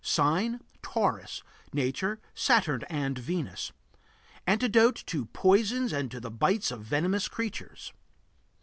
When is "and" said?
2.89-3.19, 5.93-6.09